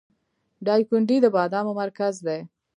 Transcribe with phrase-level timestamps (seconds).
[0.65, 2.39] دایکنډي د بادامو مرکز دی